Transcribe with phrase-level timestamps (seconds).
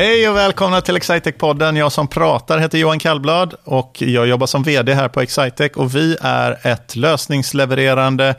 [0.00, 1.78] Hej och välkomna till Excitec-podden.
[1.78, 5.96] Jag som pratar heter Johan Kallblad och jag jobbar som vd här på Excitec och
[5.96, 8.34] vi är ett lösningslevererande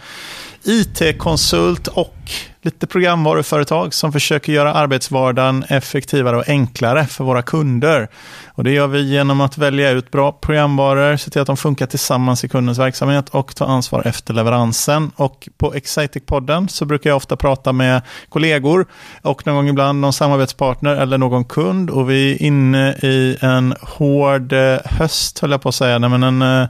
[0.64, 2.16] IT-konsult och
[2.64, 8.08] lite programvaruföretag som försöker göra arbetsvardagen effektivare och enklare för våra kunder.
[8.46, 11.86] Och det gör vi genom att välja ut bra programvaror, se till att de funkar
[11.86, 15.12] tillsammans i kundens verksamhet och ta ansvar efter leveransen.
[15.16, 18.86] Och på Excitec-podden så brukar jag ofta prata med kollegor
[19.22, 21.90] och någon gång ibland någon samarbetspartner eller någon kund.
[21.90, 26.00] Och vi är inne i en hård eh, höst, höll jag på att säga.
[26.00, 26.70] Nej, men en, eh,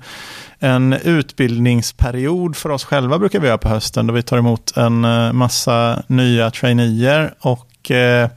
[0.63, 5.05] en utbildningsperiod för oss själva brukar vi göra på hösten då vi tar emot en
[5.05, 8.29] eh, massa nya traineer och eh,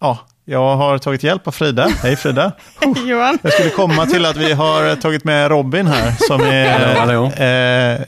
[0.00, 1.88] ja, jag har tagit hjälp av Frida.
[2.02, 2.52] Hej Frida.
[2.80, 3.38] Hej Johan.
[3.42, 7.92] Jag skulle komma till att vi har tagit med Robin här som är.
[7.94, 8.00] Eh,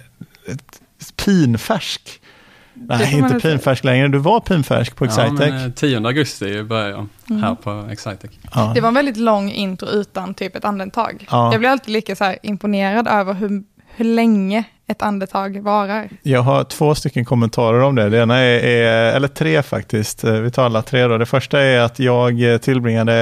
[1.25, 2.21] pinfärsk.
[2.89, 4.09] Nej, inte väl pinfärsk längre.
[4.09, 5.49] Du var pinfärsk på Ja, Excitec.
[5.49, 7.43] eh, 10 augusti börjar jag Mm.
[7.43, 8.31] här på Excitec.
[8.55, 8.73] Ja.
[8.75, 11.27] Det var en väldigt lång intro utan typ ett andetag.
[11.31, 11.53] Ja.
[11.53, 13.63] Jag blir alltid lika så här imponerad över hur,
[13.97, 16.09] hur länge ett andetag varar.
[16.23, 18.09] Jag har två stycken kommentarer om det.
[18.09, 20.25] Det ena är, är eller tre faktiskt.
[20.25, 21.19] Eh, Vi tar alla tre då.
[21.19, 23.15] Det första är att jag eh, tillbringade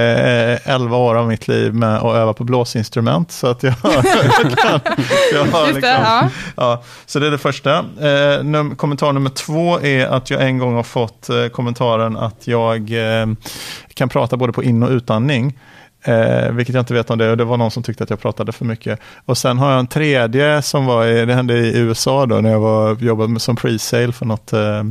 [0.67, 3.33] eh, 11 år av mitt liv med att öva på blåsinstrument.
[3.33, 4.03] Så att jag, jag
[4.59, 4.81] kan,
[5.33, 6.29] jag har Just det, liksom- ja.
[6.57, 7.79] Ja, så det är det första.
[7.79, 12.47] Eh, num- kommentar nummer två är att jag en gång har fått eh, kommentaren att
[12.47, 13.27] jag eh,
[13.95, 15.59] kan prata både på in och utandning.
[16.07, 18.21] Eh, vilket jag inte vet om det, och det var någon som tyckte att jag
[18.21, 19.01] pratade för mycket.
[19.25, 22.51] Och sen har jag en tredje som var, i, det hände i USA då, när
[22.51, 24.83] jag var, jobbade med, som pre-sale för något eh,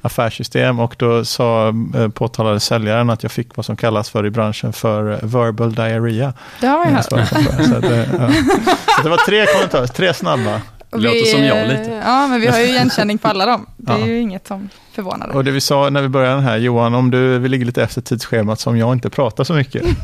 [0.00, 0.80] affärssystem.
[0.80, 4.72] Och då sa, eh, påtalade säljaren att jag fick vad som kallas för i branschen
[4.72, 6.32] för verbal diarrhea.
[6.60, 7.04] Det har man ju hört.
[7.04, 8.28] Så, det- ja.
[8.96, 10.60] så det var tre kommentarer, tre snabba.
[10.92, 12.00] Och Låter som jag eh, lite.
[12.04, 13.66] Ja, men vi har ju igenkänning på alla dem.
[13.76, 14.06] Det är Ja.
[14.06, 15.28] ju inget som förvånar.
[15.28, 17.82] Och det vi sa när vi började den här, Johan, om du vi ligger lite
[17.82, 19.82] efter tidsschemat som jag inte pratar så mycket.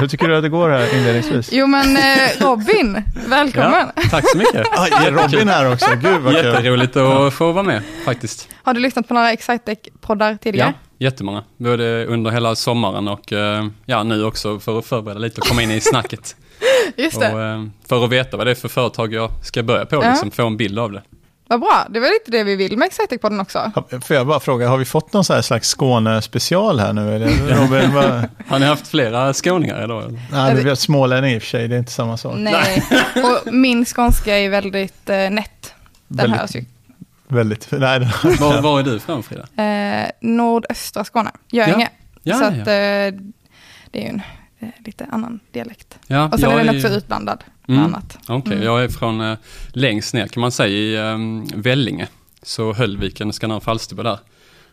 [0.00, 1.48] Hur tycker du att det går här inledningsvis?
[1.52, 2.02] Jo, men eh,
[2.40, 3.86] Robin, välkommen.
[3.96, 4.66] Ja, tack så mycket.
[4.72, 5.86] Ah, är Robin här också?
[6.02, 6.44] Gud vad kul.
[6.54, 8.48] Jätteroligt att få vara med faktiskt.
[8.62, 10.74] Har du lyssnat på några Excitec-poddar Ja, tidigare?
[10.98, 11.44] jättemånga.
[11.56, 15.62] Både under hela sommaren och eh, ja, nu också för att förbereda lite och komma
[15.62, 16.36] in i snacket.
[16.96, 19.86] Just och, det, eh, för att veta vad det är för företag jag ska börja
[19.86, 20.10] på, Ja.
[20.10, 21.02] liksom, få en bild av det.
[21.46, 21.86] vad bra.
[21.90, 23.72] Det var lite det vi vill med Excitec-podden också.
[24.04, 27.14] Får jag bara fråga, har vi fått någon så här slags Skåne-special här nu?
[27.14, 27.28] Eller?
[27.56, 28.04] Robin, vad...
[28.48, 30.02] Har ni haft flera skåningar idag?
[30.04, 30.20] eller?
[30.32, 32.34] Nej, vi har smålänning i och för sig, det är inte samma sak.
[32.36, 32.82] Nej,
[33.16, 35.74] och min skånska är väldigt eh, nätt.
[36.08, 36.64] Den Väldigt- hörs ju.
[37.28, 38.08] Väldigt, nej,
[38.40, 39.62] Var, var är du från Frida?
[40.02, 41.88] Eh, nordöstra Skåne, Göinge.
[42.22, 42.48] Ja, så ja.
[42.48, 43.20] att, eh,
[43.90, 44.22] det är ju en
[44.58, 45.98] eh, lite annan dialekt.
[46.06, 47.84] ja Och sen är den också utblandad med Mm.
[47.94, 48.18] annat.
[48.28, 48.64] Okej, Mm.
[48.64, 49.38] jag är från eh,
[49.72, 52.08] längst ner kan man säga i um, Vellinge.
[52.42, 54.18] Så Höllviken, Skanör Falsterbo där.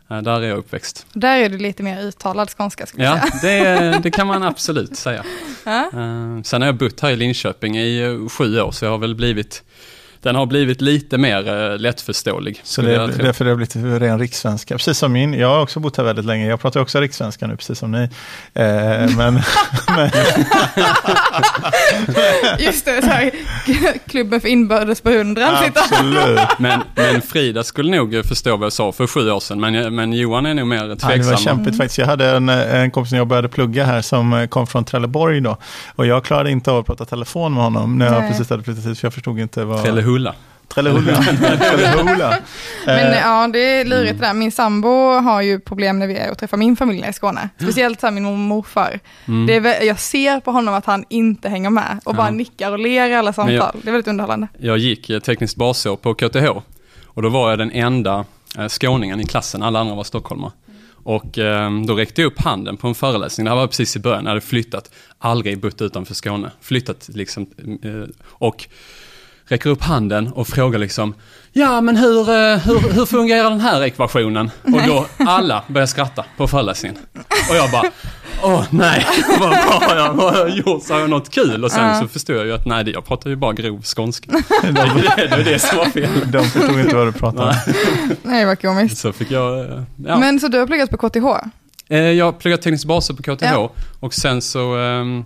[0.10, 1.06] Eh, där är jag uppväxt.
[1.14, 3.92] Där är det lite mer uttalad skånska skulle jag Ja, säga.
[3.92, 5.24] det, det kan man absolut säga.
[5.66, 5.80] Ja.
[5.94, 8.98] Eh, sen har jag bott här i Linköping i eh, sju år, så jag har
[8.98, 9.64] väl blivit,
[10.22, 12.62] den har blivit lite mer uh, lättförståelig.
[12.64, 14.76] Så det är därför det har blivit ren rikssvenska.
[14.78, 16.48] Precis som min, jag har också bott här väldigt länge.
[16.48, 18.10] Jag pratar också rikssvenska nu, precis som ni.
[18.54, 18.68] Eh,
[19.18, 19.18] men,
[19.96, 20.10] men,
[22.60, 23.32] Just det, så här,
[24.10, 25.72] klubben för inbördes sitter här.
[25.76, 26.40] absolut.
[26.60, 29.96] Men, men Frida skulle nog eh, förstå vad jag sa för sju år sedan, men,
[29.96, 31.32] men Johan är nog mer Ja, det tveksam.
[31.32, 31.98] var kämpigt faktiskt.
[31.98, 35.42] Jag hade en, en kompis när jag började plugga här som eh, kom från Trelleborg
[35.42, 35.58] då.
[35.96, 38.30] Och jag klarade inte av att prata telefon med honom när jag Nej.
[38.32, 39.00] precis hade flyttat hit.
[39.00, 39.84] För jag förstod inte vad...
[40.12, 40.36] Trellehulla.
[40.68, 41.16] Trellehulla.
[41.58, 42.38] Trellehulla.
[42.86, 44.34] Men Eh, ja, det är lurigt det där.
[44.34, 44.88] Min sambo
[45.20, 47.50] har ju problem när vi är och träffar min familj i Skåne.
[47.62, 49.00] Speciellt så här min morfar.
[49.28, 49.48] Mm.
[49.48, 52.32] Det är, jag ser på honom att han inte hänger med och bara Ja.
[52.32, 53.56] nickar och ler i alla samtal.
[53.56, 54.48] jag- Det är väldigt underhållande.
[54.60, 56.48] Jag gick tekniskt basår på KTH
[57.06, 58.26] och då var jag den enda
[58.58, 60.52] eh, skåningen i klassen, alla andra var stockholmare.
[61.04, 64.00] Och eh, då räckte jag upp handen på en föreläsning, det här var precis i
[64.00, 67.42] början, jag hade flyttat, aldrig bott utanför Skåne, flyttat liksom,
[67.84, 67.92] eh,
[68.26, 68.68] och
[69.52, 71.14] räcker upp handen och frågar liksom,
[71.54, 74.52] ja men hur, eh, hur, hur fungerar den här ekvationen?
[74.64, 76.98] Och då alla börjar skratta på föreläsningen.
[77.50, 77.84] Och jag bara,
[78.44, 79.06] åh nej,
[79.40, 80.84] vad, har jag, vad har jag gjort?
[80.84, 81.64] Så har jag något kul?
[81.64, 82.02] Och sen Ja.
[82.02, 84.32] så förstod jag ju att nej, det- jag pratar ju bara grov skånska.
[84.62, 86.10] Det är det, det, som var fel.
[86.32, 87.56] De förstod inte vad du pratade om.
[88.24, 88.98] Nej, vad komiskt.
[88.98, 90.18] Så fick jag, eh, ja.
[90.20, 91.26] Men så du har pluggat på KTH?
[91.90, 93.72] Eh, Jag pluggade teknisk baser på KTH Ja.
[94.00, 95.26] och sen så ehm,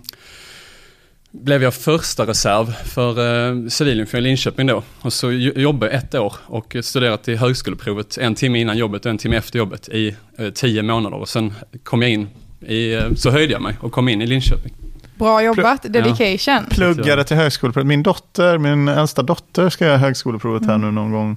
[1.42, 4.82] blev jag första reserv för uh, civilingenjör i Linköping då.
[5.00, 9.04] Och så jo- jobbade jag ett år och studerat till högskoleprovet en timme innan jobbet
[9.04, 11.16] och en timme efter jobbet i eh, tio månader.
[11.16, 11.54] Och sen
[11.84, 12.28] kom jag in,
[12.60, 14.74] i, eh, så höjde jag mig och kom in i Linköping.
[15.18, 16.66] Bra jobbat, dedication.
[16.70, 17.86] Pluggade till högskoleprovet.
[17.86, 21.36] Min dotter, min äldsta dotter ska göra högskoleprovet här nu någon gång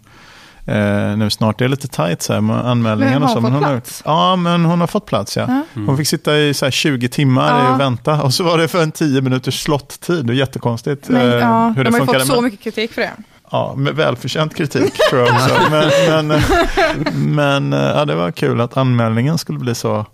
[0.70, 1.58] eh, nu snart.
[1.60, 3.42] Det är lite tajt så här med anmälningen Men och har så.
[3.42, 4.02] hon Men fått har, plats?
[4.06, 5.44] ja, men hon har fått plats ja.
[5.44, 5.88] Mm.
[5.88, 7.74] Hon fick sitta i så här 20 timmar Ja.
[7.74, 8.22] och vänta.
[8.22, 10.30] Och så var det för en 10 minuters slott-tid.
[10.30, 12.94] Och jättekonstigt Men, eh, ja, hur det de har ju fått så Men- mycket kritik
[12.94, 13.12] för det.
[13.52, 15.50] Ja, med välförtjänt kritik tror jag också.
[15.72, 16.42] Men, men,
[17.36, 20.06] men eh, ja, det var kul att anmälningen skulle bli så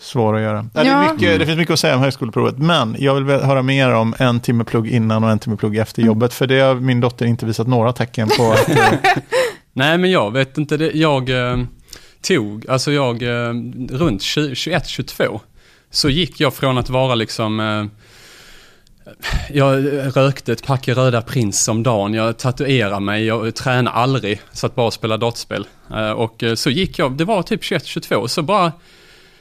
[0.00, 0.66] svår att göra.
[0.74, 0.82] Ja.
[0.84, 3.94] Det, är mycket, det finns mycket att säga om högskoleprovet, men jag vill höra mer
[3.94, 6.06] om en timme plugg innan och en timme plugg efter Mm.
[6.06, 8.52] jobbet, för det har min dotter inte visat några tecken på.
[8.52, 8.76] Att, eh,
[9.76, 10.76] Nej, men jag vet inte.
[10.76, 11.64] Det, jag eh,
[12.20, 13.54] tog, alltså jag, eh,
[13.90, 15.40] runt 21-22,
[15.90, 17.84] så gick jag från att vara liksom eh,
[19.50, 19.86] jag
[20.16, 24.86] rökte ett pack röda prins om dagen, jag tatuerade mig, jag tränade aldrig, satt bara
[24.86, 25.66] och spelade dataspel.
[25.90, 28.72] Eh, och eh, så gick jag, det var typ 21-22, så bara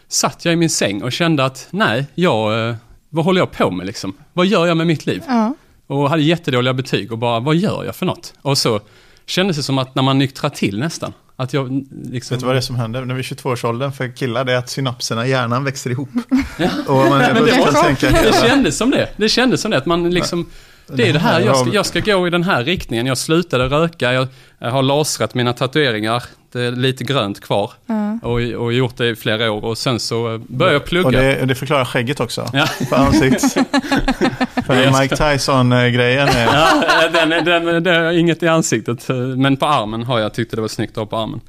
[0.08, 2.76] satt jag i min säng och kände att nej, jag, eh,
[3.10, 4.14] vad håller jag på med liksom?
[4.34, 5.24] Vad gör jag med mitt liv?
[5.28, 5.56] Ja.
[5.88, 8.34] Och hade jättedåliga betyg och bara, vad gör jag för något?
[8.42, 8.80] Och så
[9.26, 12.36] kändes det som att när man nyktrar till nästan, att jag liksom...
[12.36, 14.44] vet du vad det är som händer när vi är 22-årsåldern för killar?
[14.44, 16.10] Det är att synapserna i hjärnan växer ihop.
[16.88, 19.10] Och man Men det kan var- tänka Det kändes som det.
[19.18, 20.50] Det kändes som det, att man liksom...
[20.88, 23.06] Det är det här, jag ska, jag ska gå i den här riktningen.
[23.06, 24.28] Jag slutade röka, jag,
[24.60, 26.24] jag har lasrat mina tatueringar.
[26.52, 27.72] Det är lite grönt kvar.
[27.86, 28.20] Ja.
[28.22, 29.66] Och, och gjort det i flera år.
[29.66, 31.08] Och sen så började jag plugga.
[31.08, 32.50] Och det, det förklarar skägget också.
[32.54, 32.68] Ja.
[32.90, 33.56] På ansikts.
[34.66, 36.46] för Mike Tyson-grejen är...
[36.46, 37.46] Ja, den,
[37.84, 39.08] den, är inget i ansiktet.
[39.38, 41.42] Men på armen har jag tyckte det var snyggt att ha på armen.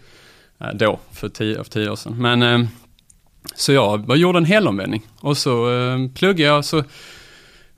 [0.61, 2.23] Eh, Då, för tio, för tio år sedan.
[2.23, 2.69] Men, eh,
[3.55, 5.07] så jag gjorde en helomvändning.
[5.21, 6.65] Och så eh, pluggade jag.
[6.65, 6.85] Så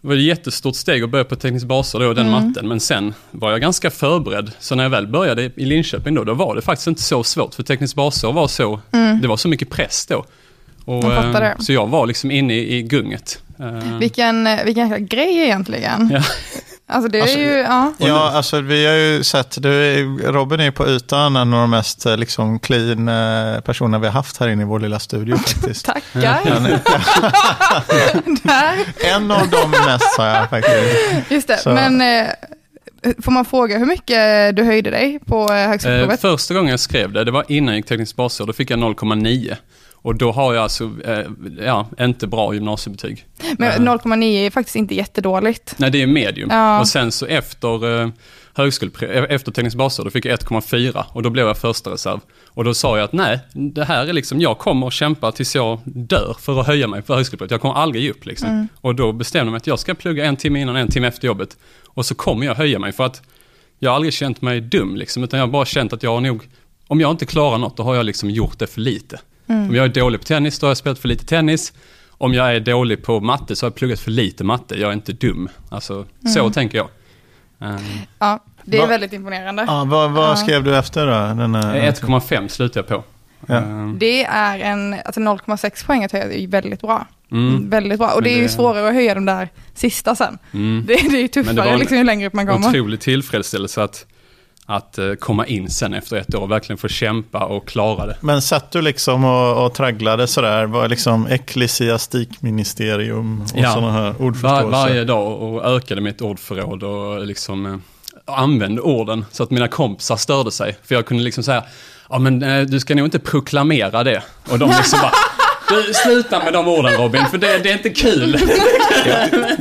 [0.00, 2.68] var det ett jättestort steg att börja på teknisk baser då, den matten.
[2.68, 4.50] Men sen var jag ganska förberedd.
[4.58, 7.54] Så när jag väl började i Linköping då, då var det faktiskt inte så svårt.
[7.54, 8.80] För teknisk baser var så,
[9.22, 10.24] det var så mycket press då.
[10.84, 13.42] Och, Jag så jag var liksom inne i, i gunget.
[13.60, 16.10] Eh, Vilken, vilken grej egentligen.
[16.12, 16.22] Ja.
[16.90, 17.92] Alltså det är Alltså, ju, ja.
[17.98, 21.70] Ja, alltså vi har ju sett, du, Robin är ju på ytan en av de
[21.70, 25.36] mest eh, liksom, clean eh, personer vi har haft här inne i vår lilla studio
[25.46, 25.86] faktiskt.
[25.86, 26.40] Tackar.
[29.04, 31.30] En av de mest sa jag faktiskt.
[31.30, 32.26] Just det, Så- men eh,
[33.22, 36.20] får man fråga hur mycket du höjde dig på eh, Eh, högskoleprovet?
[36.20, 38.78] första gången jag skrev det, det var innan jag gick teknisk basår, då fick jag
[38.78, 39.56] 0,9.
[40.02, 41.26] Och då har jag alltså, eh,
[41.60, 43.26] ja, inte bra gymnasiebetyg.
[43.58, 45.74] Men 0,9 är faktiskt inte jättedåligt.
[45.76, 46.48] Nej, det är medium.
[46.50, 46.80] Ja.
[46.80, 48.08] Och sen så efter eh,
[48.54, 48.90] högskole,
[49.28, 52.20] efter teknisk basår, då fick jag 1,4 och då blev jag första reserv.
[52.46, 55.54] Och då sa jag att nej, det här är liksom, jag kommer att kämpa tills
[55.54, 57.50] jag dör för att höja mig på högskoleprovet.
[57.50, 58.68] Jag kommer aldrig ge upp liksom.
[58.80, 61.26] Och då bestämde jag mig att jag ska plugga en timme innan, en timme efter
[61.26, 61.56] jobbet.
[61.86, 63.22] Och så kommer jag höja mig för att
[63.78, 66.20] jag har aldrig känt mig dum liksom, utan jag har bara känt att jag har
[66.20, 66.48] nog,
[66.86, 69.20] om jag inte klarar något, då har jag liksom gjort det för lite.
[69.48, 71.72] Om jag är dålig på tennis, då har jag spelat för lite tennis.
[72.10, 74.74] Om jag är dålig på matte så har jag pluggat för lite matte.
[74.80, 75.48] Jag är inte dum.
[75.70, 76.88] Alltså, så tänker jag.
[77.58, 77.78] Um,
[78.18, 79.64] Ja, det är Va- väldigt imponerande.
[79.68, 80.36] Ja, vad, Ja.
[80.36, 81.12] skrev du efter då?
[81.42, 83.04] Den, eh, 1,5 slutar jag på.
[83.46, 83.54] Ja.
[83.56, 87.06] Ehm, Det är en, alltså 0,6 poäng att höja, det är väldigt bra.
[87.32, 88.08] mm, Väldigt bra.
[88.08, 90.38] Och Men det är ju det- svårare att höja de där sista sen.
[90.54, 90.84] mm.
[90.86, 92.68] Det, det är ju det tuffare liksom, ju längre upp man kommer.
[92.68, 94.06] Otrolig tillfredsställelse att,
[94.70, 98.16] att eh, komma in sen efter ett år och verkligen få kämpa och klara det.
[98.20, 103.72] Men satt du liksom och, och tragglade sådär, var liksom ecklesiastikministerium och Ja.
[103.74, 104.70] sådana här Var, ordförståelser?
[104.70, 107.76] varje dag och ökade mitt ordförråd och liksom eh,
[108.26, 110.76] använde orden så att mina kompisar störde sig.
[110.84, 111.64] För jag kunde liksom säga,
[112.08, 114.22] ja men eh, du ska nog inte proklamera det.
[114.50, 115.12] Och de liksom bara,
[115.68, 118.38] du sluta med de orden Robin, för det, det är inte kul.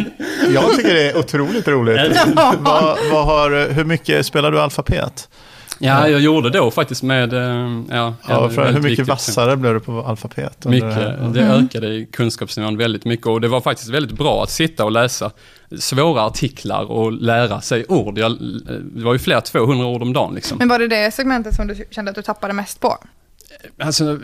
[0.54, 2.18] Jag tycker det är otroligt roligt.
[2.36, 5.30] vad, vad har, hur mycket spelar du alfabet?
[5.80, 9.08] Ja, jag gjorde då faktiskt med, eh, ja, Ja, för hur mycket viktigt.
[9.08, 10.66] vassare blev du på alfabet?
[10.66, 10.86] under det?
[10.86, 14.86] Mycket, det ökade i kunskapsnivån väldigt mycket och det var faktiskt väldigt bra att sitta
[14.86, 15.32] och läsa
[15.80, 18.18] svåra artiklar och lära sig ord.
[18.18, 18.38] Jag,
[18.82, 20.58] det var ju flera 200 ord om dagen liksom.
[20.58, 22.98] Men var det det segmentet som du kände att du tappade mest på?
[23.80, 24.20] Alltså,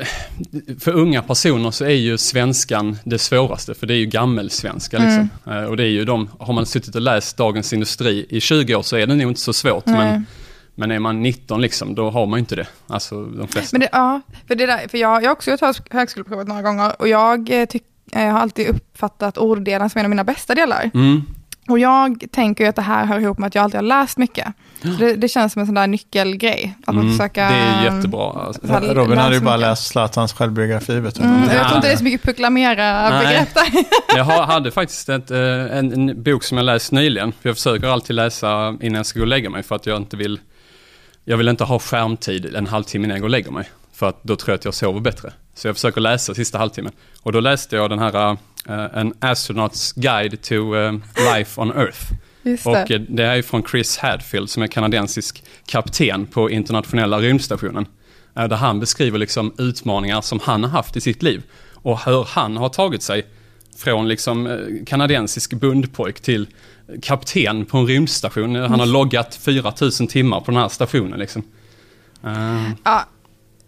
[0.79, 5.29] för unga personer så är ju svenskan det svåraste, för det är ju gammelsvenska liksom.
[5.53, 8.75] Eh, Och det är ju de, har man suttit och läst Dagens Industri i 20
[8.75, 10.25] år så är det nog inte så svårt, men,
[10.75, 12.67] men är man 19 liksom, då har man ju inte det.
[12.87, 13.69] Alltså de flesta.
[13.77, 16.61] Men det, ja, för, det där, för jag, jag har också gjort högs- högskoleprovet några
[16.61, 20.55] gånger och jag, eh, tyck, eh, har alltid uppfattat orddelen som en av mina bästa
[20.55, 20.91] delar.
[20.93, 21.21] Mm.
[21.69, 24.17] Och jag tänker ju att det här hör ihop med att jag alltid har läst
[24.17, 24.47] mycket.
[24.81, 26.75] Så Det, det känns som en sån där nyckelgrej.
[26.85, 27.11] Att Mm.
[27.11, 27.49] försöka...
[27.49, 28.31] Det är jättebra.
[28.45, 28.67] Alltså.
[28.67, 29.69] Här, Robin hade ju bara mycket.
[29.69, 31.23] läst Zlatans självbiografi, vet du.
[31.23, 31.63] Mm, jag Ja.
[31.63, 33.65] tror inte det är så mycket proklamera-begrepp där.
[34.17, 35.37] Jag hade faktiskt ett, eh,
[35.77, 37.33] en, en bok som jag läst nyligen.
[37.41, 40.17] Jag försöker alltid läsa innan jag ska gå och lägga mig för att jag inte
[40.17, 40.39] vill
[41.25, 43.69] Jag vill inte ha skärmtid en halvtimme innan jag går och lägger mig.
[43.93, 45.33] För att då tror jag att jag sover bättre.
[45.55, 46.91] Så jag försöker läsa sista halvtimmen.
[47.21, 48.37] Och då läste jag den här uh,
[48.93, 50.93] En Astronaut's Guide to eh,
[51.35, 51.99] Life on Earth.
[52.43, 52.69] Just det.
[52.69, 57.85] Och eh, det är från Chris Hadfield som är kanadensisk kapten på internationella rymdstationen.
[58.35, 61.43] Eh, Där han beskriver liksom utmaningar som han har haft i sitt liv.
[61.73, 63.25] Och hur han har tagit sig
[63.77, 66.47] från liksom eh, kanadensisk bundpojk till
[67.01, 68.55] kapten på en rymdstation.
[68.55, 71.43] Han har loggat 4000 timmar på den här stationen liksom.
[72.23, 73.05] Eh, Ja,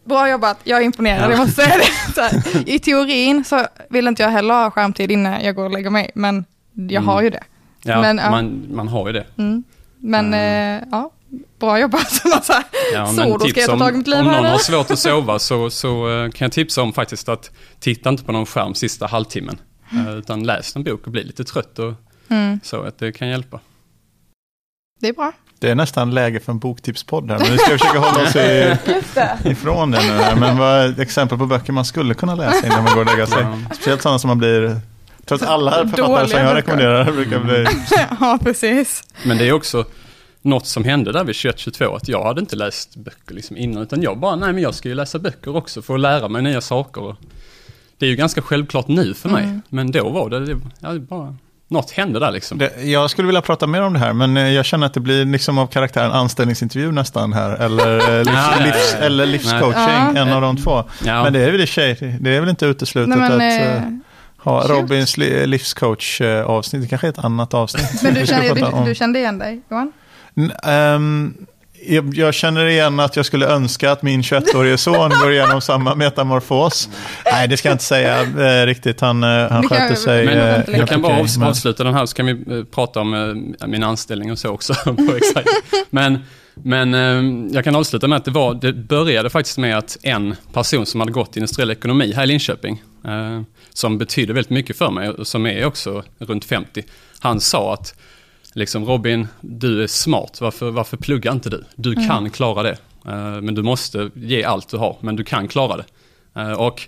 [0.06, 1.30] bra jobbat, jag är imponerad, Ja.
[1.32, 2.22] jag måste säga det.
[2.22, 5.90] Här, I teorin så vill inte jag heller ha skärmtid innan jag går och lägger
[5.90, 7.08] mig, men jag Mm.
[7.08, 7.44] har ju det.
[7.84, 8.32] ja, Men, ja.
[8.32, 9.26] Man, man har ju det.
[9.38, 9.64] Mm.
[10.00, 10.82] Men Mm.
[10.84, 11.12] eh, ja,
[11.60, 12.12] bra jobbat.
[12.46, 14.58] så här, Ja, så, då ska jag ta tag i mitt liv om någon har
[14.58, 18.32] svårt att sova så, så eh, kan jag tipsa om faktiskt att titta inte på
[18.32, 19.58] någon skärm sista halvtimmen.
[19.94, 21.94] eh, Utan läs en bok och bli lite trött och
[22.30, 23.60] Mm, så att det kan hjälpa.
[25.00, 25.32] det är bra.
[25.66, 28.78] Det är nästan läge för en boktipspodd här, men vi ska försöka hålla oss i,
[29.50, 30.14] ifrån det nu.
[30.14, 30.36] Här.
[30.36, 33.28] Men vad är exempel på böcker man skulle kunna läsa innan man går och lägga
[33.28, 33.42] sig?
[33.42, 33.76] Ja.
[33.76, 34.80] Speciellt sådana som man blir...
[35.26, 37.66] Trots alla författare Dåliga som jag rekommenderar brukar bli...
[38.20, 39.04] ja, precis.
[39.26, 39.86] Men det är också
[40.42, 44.02] något som hände där vid 21-22, att jag hade inte läst böcker liksom innan, utan
[44.02, 46.62] jag bara, nej men jag ska ju läsa böcker också för att lära mig nya
[46.62, 47.02] saker.
[47.02, 47.16] Och
[47.98, 49.62] Det är ju ganska självklart nu för mig, Mm.
[49.70, 51.36] men då var det, det ja, det bara,
[51.68, 52.58] något hände där liksom.
[52.58, 55.00] Det, jag skulle vilja prata mer om det här, men eh, jag känner att det
[55.00, 57.52] blir liksom av karaktären anställningsintervju nästan här.
[57.56, 60.84] Eller, eh, livs, livs, eller livscoaching, en av de två.
[61.06, 61.24] Ja.
[61.24, 63.76] Men det är väl i sig, det är väl inte uteslutet Nej, men, att eh,
[63.76, 63.82] eh,
[64.38, 64.74] ha cute.
[64.74, 66.82] Robins li, livscoach-avsnitt.
[66.82, 68.04] Det kanske är ett annat avsnitt.
[68.04, 69.92] men du kände, du, du kände igen dig, Johan?
[70.38, 71.34] N- ehm,
[71.88, 75.96] jag, jag känner igen att jag skulle önska att min 21-årige son går igenom samma
[75.96, 76.89] metamorfos.
[77.32, 79.01] Nej, det ska jag inte säga eh, riktigt.
[79.01, 81.84] Han, eh, han Det sköter sig Men eh, jag kan bara okej, avs- men- avsluta
[81.84, 83.13] den här så kan vi eh, prata om
[83.62, 84.74] eh, min anställning och så också.
[85.89, 86.20] Men,
[86.54, 90.36] men eh, jag kan avsluta med att det, var, det började faktiskt med att en
[90.54, 93.42] person som hade gått industriell ekonomi här i Linköping, eh,
[93.74, 96.84] som betyder väldigt mycket för mig och som är också runt 50,
[97.20, 97.94] han sa att
[98.56, 101.64] liksom Robin, du är smart, varför, varför pluggar inte du?
[101.76, 105.48] Du kan klara det, eh, men du måste ge allt du har, men du kan
[105.48, 105.86] klara det.
[106.42, 106.82] Eh, och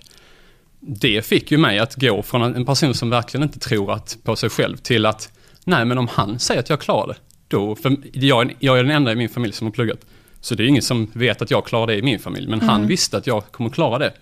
[0.80, 4.36] det fick ju mig att gå från en person som verkligen inte tror att, på
[4.36, 5.32] sig själv till att,
[5.64, 7.16] nej men om han säger att jag klarar det,
[7.48, 9.98] då, för jag, är- jag är den enda i min familj som har pluggat.
[10.40, 12.86] Så det är ingen som vet att jag klarar det i min familj, men han
[12.86, 14.12] visste att jag kommer klara det.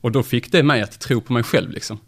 [0.00, 1.98] Och då fick det mig att tro på mig själv liksom.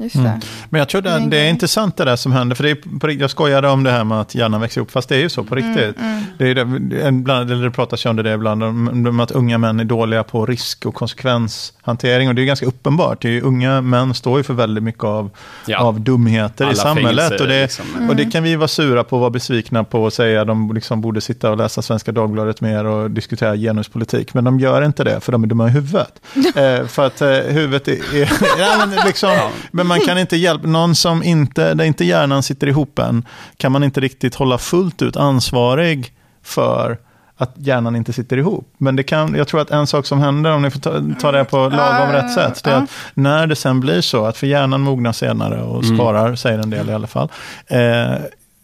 [0.00, 0.20] Just det.
[0.20, 0.40] Mm.
[0.70, 2.56] Men jag tror det, det är intressant det där som händer.
[2.56, 5.08] För det är på, jag skojade om det här med att hjärnan växer ihop, fast
[5.08, 5.98] det är ju så på riktigt.
[5.98, 9.30] Mm, Det, är det, ibland, eller det pratas ju om det ibland, om, om att
[9.30, 12.28] unga män är dåliga på risk och konsekvenshantering.
[12.28, 13.22] Och det är ganska uppenbart.
[13.22, 15.30] Det är ju, unga män står ju för väldigt mycket av,
[15.66, 15.78] Ja.
[15.78, 17.28] av dumheter i Alla samhället.
[17.28, 18.08] fängelser, Och det, liksom.
[18.08, 20.44] och det kan vi vara sura på vara besvikna på och säga.
[20.44, 24.34] De liksom borde sitta och läsa Svenska Dagbladet mer och diskutera genuspolitik.
[24.34, 26.12] Men de gör inte det, för de är dumma i huvudet.
[26.56, 27.92] eh, för att eh, huvudet är...
[28.22, 29.36] är ja, men, liksom,
[29.70, 33.24] men man kan inte hjälpa, någon som inte, där inte hjärnan sitter ihop än,
[33.56, 36.98] kan man inte riktigt hålla fullt ut ansvarig för
[37.36, 38.74] att hjärnan inte sitter ihop.
[38.78, 41.32] Men det kan, jag tror att en sak som händer, om ni får ta, ta
[41.32, 42.78] det på lagom Ah, rätt sätt, det är ah.
[42.78, 45.96] att när det sen blir så, att för hjärnan mognar senare och Mm.
[45.96, 47.28] sparar, säger en del i alla fall,
[47.66, 48.14] eh,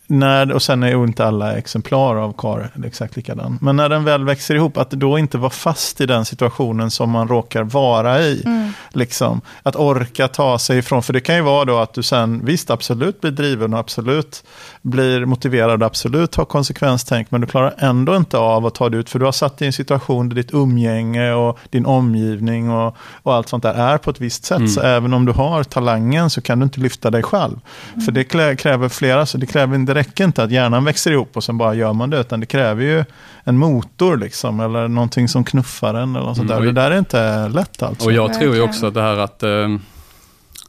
[0.06, 3.58] när, och sen är ju inte alla exemplar av KAR exakt likadan.
[3.60, 7.10] Men när den väl växer ihop, att då inte vara fast i den situationen som
[7.10, 8.42] man råkar vara i.
[8.46, 8.72] Mm.
[8.96, 12.44] Liksom, att orka ta sig ifrån, för det kan ju vara då att du sen,
[12.44, 14.44] visst absolut blir driven och absolut
[14.82, 18.96] blir motiverad och absolut har konsekvenstänk, men du klarar ändå inte av att ta det
[18.96, 22.70] ut, för du har satt dig i en situation där ditt umgänge och din omgivning
[22.70, 24.56] och, och allt sånt där är på ett visst sätt.
[24.58, 24.68] Mm.
[24.68, 27.56] Så även om du har talangen så kan du inte lyfta dig själv.
[28.04, 28.24] För det
[28.54, 31.74] kräver flera, så det kräver det räcker inte att hjärnan växer ihop och sen bara
[31.74, 33.04] gör man det, utan det kräver ju
[33.44, 36.56] en motor liksom, eller någonting som knuffar en eller något sånt där.
[36.56, 38.06] Mm, och- det där är inte lätt alltså.
[38.06, 38.68] Och jag tror ju Verkligen.
[38.84, 39.76] Också det här att eh,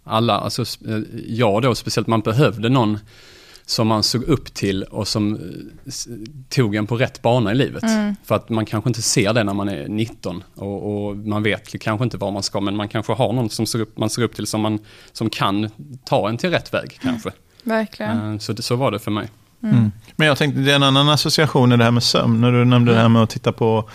[0.04, 3.00] alla, alltså eh, jag då speciellt, man behövde någon
[3.66, 5.42] som man såg upp till och som eh,
[6.50, 7.84] tog en på rätt bana i livet.
[7.84, 8.16] Mm.
[8.24, 11.80] För att man kanske inte ser det när man är 19 och, och man vet
[11.80, 14.22] kanske inte var man ska, men man kanske har någon som ser upp, man ser
[14.22, 14.80] upp till som, man,
[15.12, 15.70] som kan
[16.06, 17.32] ta en till rätt väg kanske.
[17.64, 18.34] Verkligen.
[18.34, 19.30] Eh, Så, så var det för mig.
[19.64, 19.92] Mm.
[20.16, 22.66] Men jag tänkte, det är en annan association i det här med sömn, när du
[22.66, 23.90] nämnde det här med att titta på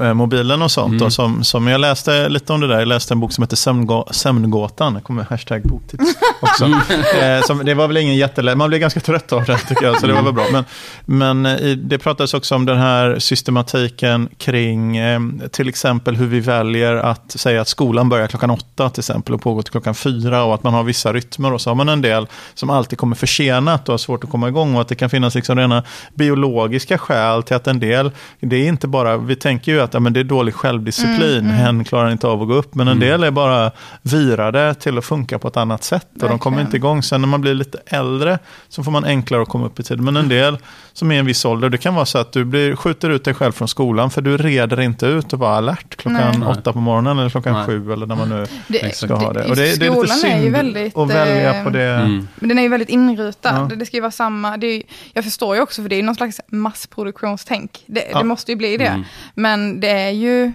[0.00, 0.88] eh, mobilen och sånt.
[0.88, 0.98] Mm.
[0.98, 3.56] Då, som, som jag läste lite om det där, jag läste en bok som heter
[3.56, 6.04] Sömngå, Sömngåtan, det kommer hashtag boktips
[6.40, 6.64] också.
[7.20, 10.00] eh, som, det var väl ingen jättelätt, man blev ganska trött av det tycker jag,
[10.00, 10.46] så det var väl bra.
[10.52, 10.64] Men,
[11.04, 15.20] men eh, i, det pratades också om den här systematiken kring eh,
[15.50, 19.42] till exempel hur vi väljer att säga att skolan börjar klockan åtta till exempel och
[19.42, 22.02] pågår till klockan fyra och att man har vissa rytmer och så har man en
[22.02, 25.10] del som alltid kommer försenat och har svårt att komma igång och att det kan
[25.10, 25.82] finnas liksom rena
[26.14, 30.00] biologiska skäl till att en del, det är inte bara, vi tänker ju att ja,
[30.00, 31.56] men det är dålig självdisciplin, mm, mm.
[31.56, 33.08] hen klarar inte av att gå upp, men en mm.
[33.08, 33.70] del är bara
[34.02, 37.02] virade till att funka på ett annat sätt och de kommer inte igång.
[37.02, 40.00] Sen när man blir lite äldre så får man enklare att komma upp i tid,
[40.00, 40.58] men en del
[40.92, 43.34] som är en viss ålder, det kan vara så att du blir, skjuter ut dig
[43.34, 46.48] själv från skolan för du reder inte ut och vara alert klockan Nej.
[46.48, 47.66] åtta på morgonen eller klockan Nej.
[47.66, 49.44] sju eller när man nu det, ska ha det.
[49.44, 51.82] Och det, det är lite synd är väldigt, att välja på det.
[51.82, 52.28] Mm.
[52.34, 53.68] Men den är ju väldigt inrutad.
[53.70, 53.76] Ja.
[53.76, 54.56] Det ska ju vara samma.
[54.56, 54.82] Det är,
[55.12, 57.84] jag förstår ju också för det är någon slags massproduktionstänk.
[57.86, 58.18] Det, ja.
[58.18, 58.86] det måste ju bli det.
[58.86, 59.04] Mm.
[59.34, 60.52] Men det är ju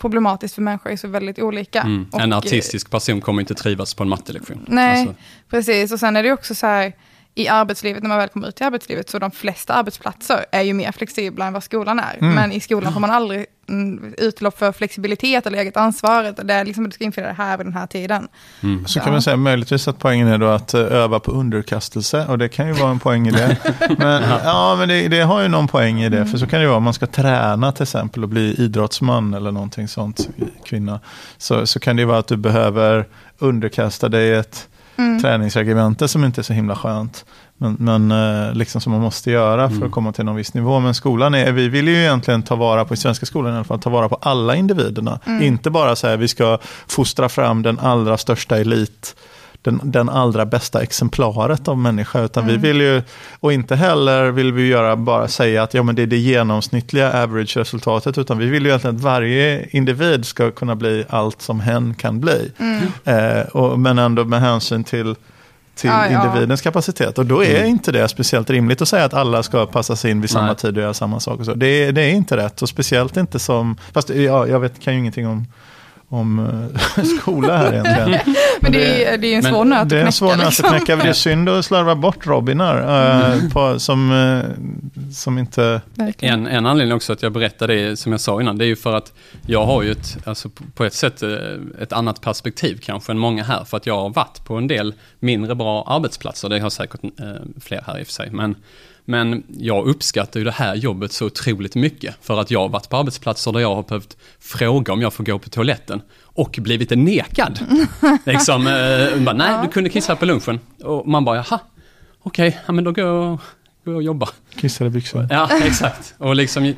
[0.00, 1.80] problematiskt för människor är så väldigt olika.
[1.80, 2.06] Mm.
[2.12, 4.64] Och, en artistisk person kommer inte trivas på en mattelektion.
[4.68, 5.14] Nej, alltså.
[5.50, 5.92] precis.
[5.92, 6.92] Och sen är det också så här,
[7.34, 10.74] i arbetslivet, när man väl kommer ut i arbetslivet, så de flesta arbetsplatser är ju
[10.74, 12.18] mer flexibla än vad skolan är.
[12.20, 12.34] Mm.
[12.34, 16.34] Men i skolan får man aldrig mm, utlopp för flexibilitet eller eget ansvar.
[16.44, 18.28] Det är liksom, du ska införa det här vid den här tiden.
[18.62, 18.86] Mm.
[18.86, 22.26] Så, så kan man säga möjligtvis att poängen är då att eh, öva på underkastelse.
[22.26, 23.56] Och det kan ju vara en poäng i det.
[23.98, 26.26] Men, ja, men det, det, har ju någon poäng i det.
[26.26, 29.52] För så kan det vara om man ska träna till exempel och bli idrottsman eller
[29.52, 30.28] någonting sånt,
[30.64, 31.00] kvinna.
[31.38, 33.06] Så, så kan det vara att du behöver
[33.38, 34.69] underkasta dig ett
[35.00, 35.20] mm.
[35.20, 37.24] träningsregemente som inte är så himla skönt.
[37.56, 39.86] Men, men eh, liksom som man måste göra för mm.
[39.86, 40.80] att komma till någon viss nivå.
[40.80, 43.64] Men skolan är, vi vill ju egentligen ta vara på, i svenska skolan i alla
[43.64, 45.20] fall, ta vara på alla individerna.
[45.26, 45.42] Mm.
[45.42, 49.16] Inte bara så vi ska fostra fram den allra största elit
[49.62, 52.22] den, den allra bästa exemplaret av människa.
[52.22, 52.60] Utan mm.
[52.60, 53.02] vi vill ju,
[53.40, 57.22] och inte heller vill vi göra bara säga att ja, men det är det genomsnittliga
[57.22, 58.18] average-resultatet.
[58.18, 62.52] Utan vi vill ju att varje individ ska kunna bli allt som hen kan bli.
[62.58, 62.86] Mm.
[63.04, 65.14] Eh, och, men ändå med hänsyn till
[65.74, 67.18] till ja, individens kapacitet.
[67.18, 67.68] Och då är mm.
[67.68, 70.56] inte det speciellt rimligt att säga att alla ska passas in vid samma Nej.
[70.56, 71.38] tid och göra samma sak.
[71.40, 71.54] Och så.
[71.54, 74.98] Det, det, är inte rätt och speciellt inte som, fast ja, jag vet, kan ju
[74.98, 75.46] ingenting om
[76.12, 76.38] om
[76.96, 78.20] eh, skola här egentligen.
[78.60, 79.96] men det, är, det är en svår nöt att knäcka.
[79.96, 80.68] Det är en svår nöt att liksom.
[80.68, 80.96] knäcka.
[80.96, 83.50] Det är synd att slarva bort Robinar äh, mm.
[83.50, 85.80] på, som, äh, som inte...
[86.18, 88.76] En, en anledning också att jag berättar det som jag sa innan, det är ju
[88.76, 89.12] för att
[89.46, 91.22] jag har ju ett, alltså på ett sätt
[91.80, 94.94] ett annat perspektiv kanske än många här, för att jag har varit på en del
[95.18, 97.00] mindre bra arbetsplatser, det har säkert
[97.60, 98.56] fler här i och för sig, men
[99.10, 102.88] men jag uppskattar ju det här jobbet så otroligt mycket för att jag har varit
[102.88, 106.90] på arbetsplatser där jag har behövt fråga om jag får gå på toaletten och blivit
[106.90, 107.60] nekad.
[108.26, 110.60] liksom, eh, bara, nej, du kunde kissa på lunchen.
[110.84, 111.60] Och man bara, jaha,
[112.22, 113.38] okej, okay, ja, men då går jag,
[113.84, 114.28] jag och jobbar.
[114.56, 115.26] Kissar i byxor.
[115.30, 116.14] Ja, exakt.
[116.18, 116.72] Och liksom, eh,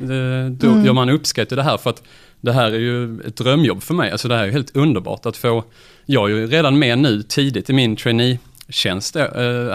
[0.51, 0.85] då mm.
[0.85, 2.03] gör man uppskattar det här för att
[2.41, 4.11] det här är ju ett drömjobb för mig.
[4.11, 5.63] Alltså det här är helt underbart att få,
[6.05, 9.25] jag är ju redan med nu tidigt i min trainee tjänst eh,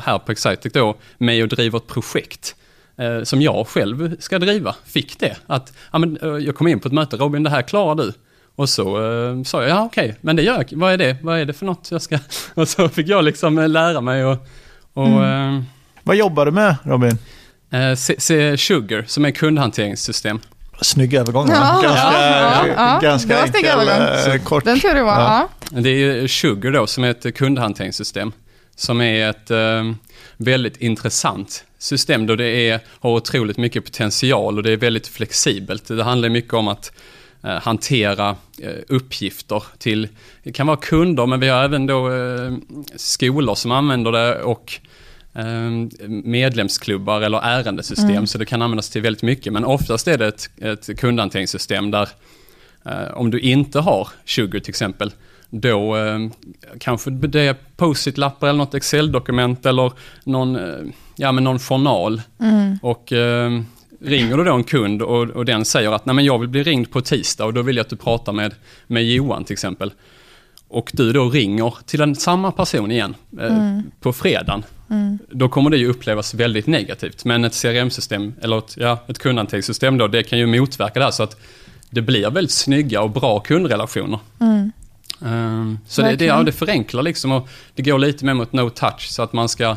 [0.02, 2.54] här på Excitec då med och driver ett projekt
[2.98, 4.74] eh, som jag själv ska driva.
[4.86, 5.36] Fick det.
[5.46, 8.12] Att, ja, men, eh, jag kom in på ett möte, Robin det här klarar du.
[8.56, 10.78] Och så uh, sa jag, ja okej, okay, men det gör jag.
[10.78, 11.16] Vad är det?
[11.22, 12.18] Vad är det för något jag ska...
[12.54, 14.46] Och så fick jag liksom lära mig och...
[14.94, 15.54] och mm.
[15.56, 15.62] uh,
[16.02, 17.18] Vad jobbar du med Robin?
[17.74, 20.40] Uh, C, Sugar, som är kundhanteringssystem.
[20.80, 21.48] Snygg övergång.
[21.50, 24.64] Ja, ganska ja, ja, ganska enkel, kort.
[24.64, 25.48] Den tror du var, ja.
[25.70, 28.32] Det är Sugar då, som är ett kundhanteringssystem
[28.78, 29.92] som är ett eh,
[30.36, 35.88] väldigt intressant system då det är, har otroligt mycket potential och det är väldigt flexibelt.
[35.88, 36.92] Det handlar mycket om att
[37.42, 40.08] eh, hantera eh, uppgifter till,
[40.42, 42.52] det kan vara kunder men vi har även då eh,
[42.96, 44.80] skolor som använder det och
[45.34, 45.70] eh,
[46.08, 48.26] medlemsklubbar eller ärendesystem mm.
[48.26, 52.08] så det kan användas till väldigt mycket men oftast är det ett, ett kundhanteringssystem där
[52.84, 55.12] eh, om du inte har Sugar till exempel
[55.50, 56.18] då eh,
[56.80, 59.92] kanske det är post-it-lappar eller något Excel-dokument eller
[60.24, 62.22] någon, eh, ja, men någon journal.
[62.40, 62.78] Mm.
[62.82, 63.60] Och eh,
[64.00, 66.62] ringer du då en kund och, och den säger att Nej, men jag vill bli
[66.62, 68.54] ringd på tisdag och då vill jag att du pratar med,
[68.86, 69.92] med Johan till exempel.
[70.68, 73.82] Och du då ringer till en, samma person igen eh, mm.
[74.00, 74.64] på fredagen.
[74.90, 75.18] Mm.
[75.30, 77.24] Då kommer det ju upplevas väldigt negativt.
[77.24, 81.12] Men ett CRM-system, eller ett, ja, ett kundhanteringssystem då, det kan ju motverka det här
[81.12, 81.40] så att
[81.90, 84.18] det blir väldigt snygga och bra kundrelationer.
[84.40, 84.72] Mm.
[85.20, 88.70] Um, så det, det, ja, det förenklar liksom och det går lite mer mot no
[88.70, 89.76] touch så att man ska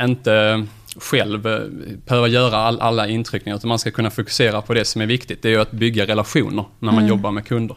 [0.00, 1.68] inte själv eh,
[2.06, 5.42] behöva göra all, alla intryckningar utan man ska kunna fokusera på det som är viktigt.
[5.42, 7.08] Det är ju att bygga relationer när man mm.
[7.08, 7.76] jobbar med kunder.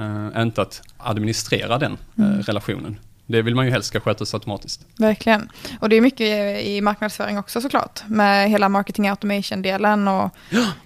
[0.00, 2.96] Uh, inte att administrera den uh, relationen.
[3.26, 4.86] Det vill man ju helst ska skötas automatiskt.
[4.98, 5.48] Verkligen.
[5.80, 6.26] Och det är mycket
[6.64, 8.02] i marknadsföring också såklart.
[8.06, 10.30] Med hela marketing automation-delen och,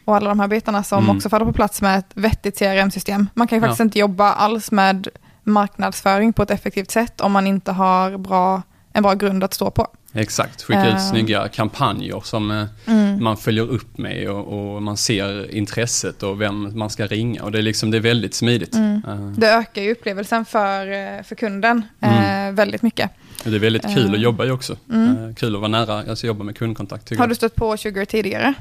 [0.05, 1.17] och alla de här bitarna som mm.
[1.17, 3.29] också faller på plats med ett vettigt CRM-system.
[3.35, 3.85] Man kan ju faktiskt ja.
[3.85, 5.09] inte jobba alls med
[5.45, 9.71] marknadsföring på ett effektivt sätt om man inte har bra, en bra grund att stå
[9.71, 9.87] på.
[10.17, 13.25] Exakt, skicka ut uh, snygga kampanjer som eh, mm.
[13.25, 17.43] man följer upp med och, och, man ser intresset och vem man ska ringa.
[17.43, 18.75] Och det är, liksom, det är väldigt smidigt.
[18.75, 19.03] Mm.
[19.09, 19.33] Uh.
[19.33, 22.49] Det ökar ju upplevelsen för, eh, för kunden mm.
[22.49, 23.11] uh, väldigt mycket.
[23.45, 24.77] Det är väldigt kul att Eh, jobba i också.
[24.93, 25.29] mm.
[25.29, 28.55] Eh, Kul att vara nära, alltså jobba med kundkontakt Har du stött på Sugar tidigare?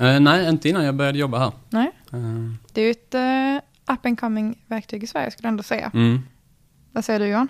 [0.00, 1.52] Eh, Nej, inte innan jag började jobba här.
[1.70, 1.90] Nej.
[2.12, 2.18] Eh,
[2.72, 3.14] Det är ju ett
[3.88, 5.90] up and coming verktyg i Sverige skulle jag ändå säga.
[5.94, 6.22] Mm.
[6.92, 7.48] Vad säger du Johan?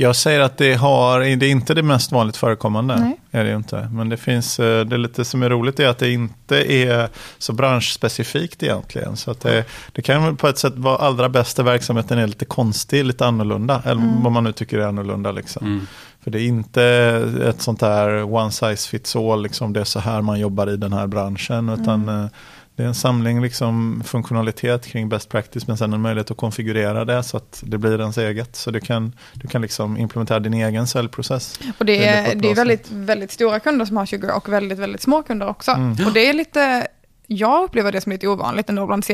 [0.00, 2.96] Jag säger att det, har, det är inte det mest vanligt förekommande.
[3.00, 3.20] Nej.
[3.30, 3.88] Är det inte.
[3.92, 7.08] Men det finns, eh, det är lite som är roligt är att det inte är
[7.38, 9.16] så branschspecifikt egentligen.
[9.16, 13.04] Så att det, det kan på ett sätt vara allra bästa verksamheten är lite konstig,
[13.04, 13.82] lite annorlunda.
[13.84, 14.22] Eller Mm.
[14.22, 15.32] vad man nu tycker är annorlunda.
[15.32, 15.66] Liksom.
[15.66, 15.86] Mm.
[16.20, 16.82] För det är inte
[17.48, 20.76] ett sånt där one size fits all, liksom, det är så här man jobbar i
[20.76, 21.68] den här branschen.
[21.68, 22.28] Utan Mm.
[22.78, 27.04] Det är en samling liksom, funktionalitet kring best practice men sen en möjlighet att konfigurera
[27.04, 28.56] det så att det blir ens eget.
[28.56, 31.60] Så du kan, du kan liksom implementera din egen säljprocess.
[31.78, 35.02] Och det är det är väldigt, väldigt stora kunder som har Sugar och väldigt, väldigt
[35.02, 35.70] små kunder också.
[35.70, 36.06] Mm.
[36.06, 36.86] Och det är lite,
[37.26, 39.04] jag upplever det som lite ovanligt ändå bland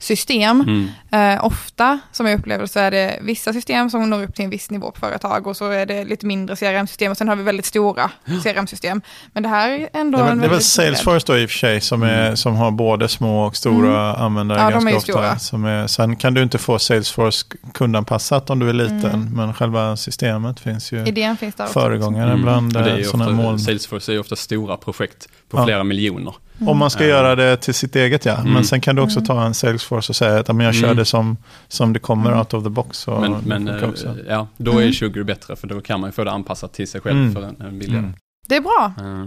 [0.00, 0.60] CRM-system.
[0.60, 1.36] Mm.
[1.36, 4.50] Eh, ofta, som jag upplever, så är det vissa system som når upp till en
[4.50, 7.42] viss nivå på företag och så är det lite mindre CRM-system och sen har vi
[7.42, 8.10] väldigt stora
[8.42, 9.00] CRM-system.
[9.32, 10.18] Men det här är ändå...
[10.18, 12.34] Det är, väl- det är väl väldigt Salesforce då i och för sig som, är,
[12.34, 14.72] som har både små och stora användare Mm.
[14.72, 15.22] Ja, de är ganska ofta.
[15.28, 15.38] stora.
[15.38, 19.30] Som är, sen kan du inte få Salesforce kundanpassat om du är liten Mm.
[19.36, 21.80] men själva systemet finns ju Idén finns där också.
[21.80, 22.42] föregångare Mm.
[22.42, 23.58] bland ju sådana moln.
[23.58, 25.64] Salesforce är ju ofta stora projekt på Ja.
[25.64, 26.34] flera miljoner.
[26.66, 27.16] Om man ska Mm.
[27.16, 28.36] göra det till sitt eget ja.
[28.36, 28.52] Mm.
[28.52, 29.26] Men sen kan du också Mm.
[29.26, 30.96] ta en Salesforce och säga att ja, men jag kör Mm.
[30.96, 31.36] det som,
[31.68, 32.38] som det kommer Mm.
[32.38, 33.08] out of the box.
[33.08, 34.16] Och Men, men eh, också.
[34.28, 34.92] ja, då är Mm.
[34.92, 37.34] Sugar bättre för då kan man ju få det anpassat till sig själv Mm.
[37.34, 37.98] för en, en billigare.
[38.04, 38.14] Mm.
[38.48, 38.92] Det är bra.
[38.98, 39.26] Eh,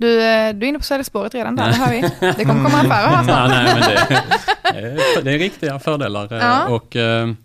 [0.00, 2.00] Du, eh, du är inne på säljspåret redan där, det hör vi.
[2.36, 3.48] Det kommer komma affärer här ja, snart.
[3.50, 3.74] nej,
[4.74, 6.28] men det, det är riktiga fördelar.
[6.30, 6.68] Ja.
[6.68, 7.36] Och, mm,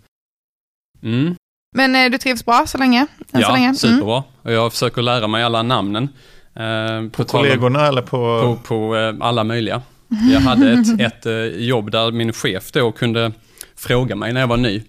[1.76, 3.00] Men du trivs bra så länge?
[3.00, 3.06] Än
[3.42, 3.64] så ja, länge?
[3.64, 3.74] Mm.
[3.76, 4.22] superbra.
[4.42, 6.08] Och jag försöker lära mig alla namnen.
[6.58, 8.08] Eh, På kollegorna eller på...
[8.42, 9.82] På, på eh, alla möjliga.
[10.32, 13.32] Jag hade ett, ett eh, jobb där min chef då kunde
[13.76, 14.82] fråga mig när jag var ny.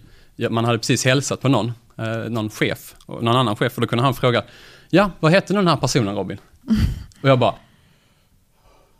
[0.50, 1.72] Man hade precis hälsat på någon,
[2.30, 4.44] någon chef, någon annan chef, och då kunde han fråga,
[4.90, 6.38] ja, vad hette den här personen Robin?
[7.22, 7.54] Och jag bara,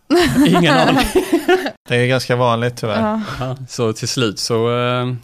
[0.48, 1.06] ingen aning.
[1.90, 3.22] Det är ganska vanligt tyvärr.
[3.40, 3.58] Ja.
[3.70, 4.70] Så till slut så,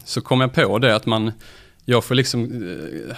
[0.03, 1.31] så kom jag på det att man,
[1.85, 2.49] jag får liksom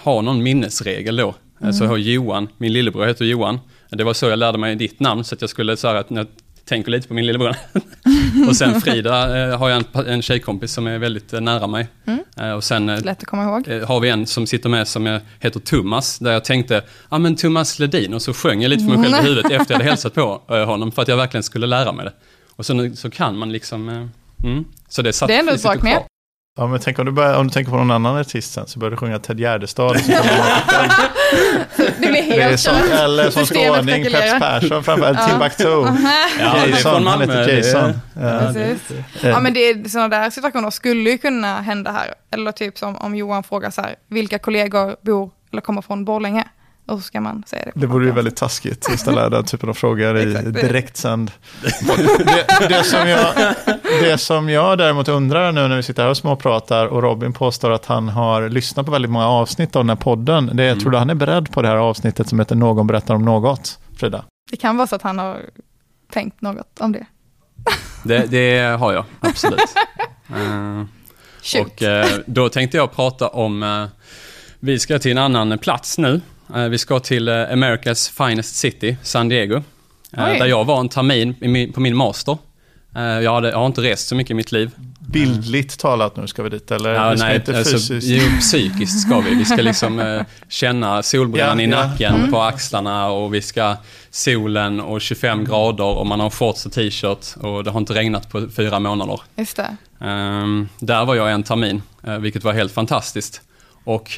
[0.03, 1.35] ha någon minnesregel då.
[1.62, 1.74] Mm.
[1.74, 3.60] Så jag har Johan, min lillebror heter Johan.
[3.89, 6.22] Det var så jag lärde mig ditt namn, så att jag skulle säga att när
[6.22, 6.28] jag
[6.67, 7.56] tänker lite på min lillebror.
[8.48, 11.88] och sen Frida eh, har jag en, en tjejkompis som är väldigt eh, nära mig.
[12.06, 12.20] Mm.
[12.38, 13.84] Eh, och sen Lätt att komma ihåg.
[13.84, 17.36] har vi en som sitter med som heter Thomas, där jag tänkte, ja ah, men
[17.36, 19.84] Thomas Ledin, och så sjöng jag lite för mig själv i huvudet efter jag hade
[19.89, 22.13] hälsat på honom, för att jag verkligen skulle lära mig det.
[22.56, 24.10] Och så, så kan man liksom,
[24.43, 24.65] mm.
[24.89, 26.04] så det satt Det är ändå ett bra knep.
[26.58, 28.80] Ja, men tänk om du, börjar, om du tänker på någon annan artist sen så
[28.80, 29.96] börjar du sjunga Ted Gärdestad.
[31.78, 34.39] Det blir Det är helt som, eller som ordning Peps.
[34.39, 35.28] Persson framför Ja.
[35.28, 35.63] Timbuktu.
[36.39, 37.93] Ja, det Jason, han heter det Jason.
[38.22, 38.54] Ja.
[39.30, 42.13] Ja men det är, sådana där situationer skulle ju kunna hända här.
[42.32, 46.43] Eller typ som om Johan frågar så här, vilka kollegor bor eller kommer från Borlänge?
[46.88, 47.71] Och så ska man säga det.
[47.80, 51.32] Det vore ju väldigt taskigt att ställa den typen av frågor i direktsänd.
[52.17, 53.56] det, det, som jag,
[54.02, 57.71] det som jag däremot undrar nu när vi sitter här och småpratar och Robin påstår
[57.71, 60.50] att han har lyssnat på väldigt många avsnitt av den här podden.
[60.54, 60.80] Det, Mm.
[60.80, 63.80] Tror du han är beredd på det här avsnittet som heter Någon berättar om något?
[63.97, 64.26] Frida?
[64.52, 65.38] Det kan vara så att han har
[66.12, 67.06] tänkt något om det.
[68.04, 69.60] Det, det har jag, absolut.
[71.41, 71.67] Shoot.
[71.67, 73.86] och eh, då tänkte jag prata om, eh,
[74.60, 76.21] vi ska till en annan plats nu.
[76.55, 79.55] Eh, vi ska till eh, America's Finest City, San Diego.
[79.55, 80.39] eh, Oj.
[80.39, 82.38] där jag var en termin på min master.
[83.23, 84.71] Jag, hade, jag har inte rest så mycket i mitt liv.
[84.99, 86.93] Bildligt talat nu ska vi dit, eller?
[86.93, 88.07] Ja, vi ska nej, inte alltså, fysiskt.
[88.07, 89.36] jo, psykiskt ska vi.
[89.36, 91.88] Vi ska liksom eh, känna solbrännan Ja, i ja.
[91.88, 92.31] nacken Mm.
[92.31, 93.75] på axlarna och vi ska
[94.12, 98.29] solen och 25 grader och man har shorts och t-shirt och det har inte regnat
[98.29, 99.21] på fyra månader.
[99.36, 99.77] Just det.
[100.05, 101.81] Ehm, där var jag en termin,
[102.19, 103.41] vilket var helt fantastiskt.
[103.83, 104.12] Och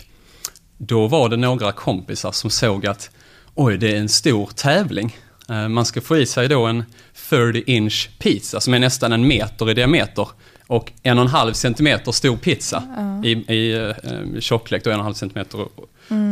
[0.80, 3.12] då var det några kompisar som såg att
[3.56, 5.18] oj, det är en stor tävling.
[5.50, 6.84] Eh, man ska få i sig då en
[7.30, 10.28] 30 inch pizza som är nästan en meter i diameter
[10.68, 12.84] och en och en halv centimeter stor pizza
[13.24, 15.68] i, i eh, tjocklek, då en och en halv centimeter.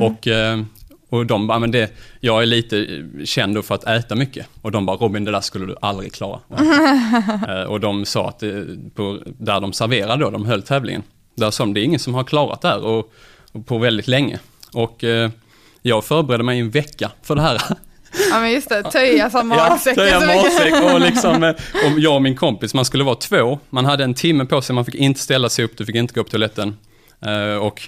[0.01, 0.61] Och, eh,
[1.09, 4.47] och de bara, men det, jag är lite känd då för att äta mycket.
[4.61, 6.39] Och de bara, Robin det där skulle du aldrig klara.
[7.47, 8.43] Eh, och de sa att
[8.95, 11.03] på, där de serverade då, de höll tävlingen,
[11.35, 13.13] där sa de, det är ingen som har klarat det här och
[13.65, 14.39] på väldigt länge.
[14.73, 15.29] Och eh,
[15.81, 17.61] jag förberedde mig en vecka för det här.
[18.31, 19.95] Ja men just det, töja som magsäcken.
[19.95, 20.43] töja så mycket.
[20.43, 21.49] magsäck och liksom, eh,
[21.85, 23.59] och jag och min kompis, man skulle vara två.
[23.69, 26.13] Man hade en timme på sig, man fick inte ställa sig upp, du fick inte
[26.13, 26.77] gå på toaletten.
[27.21, 27.81] Eh, och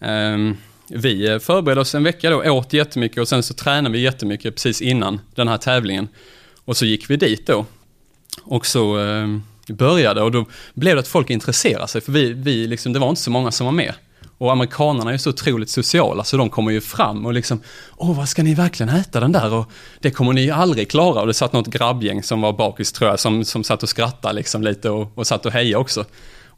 [0.00, 0.56] ehm,
[0.88, 4.54] vi eh, förberedde oss en vecka då, åt jättemycket och sen så tränade vi jättemycket
[4.54, 6.08] precis innan den här tävlingen.
[6.64, 7.66] Och så gick vi dit då.
[8.42, 9.26] Och så eh,
[9.68, 13.08] började och då blev det att folk intresserade sig för vi, vi liksom, det var
[13.08, 13.94] inte så många som var med.
[14.38, 17.60] Och amerikanerna är så otroligt sociala så de kommer ju fram och liksom,
[17.96, 19.54] åh vad ska ni verkligen äta den där?
[19.54, 19.70] Och
[20.00, 21.20] det kommer ni ju aldrig klara.
[21.20, 24.34] Och det satt något grabbgäng som var bakis tror jag, som, som satt och skrattade
[24.34, 26.04] liksom lite och, och satt och hejade också.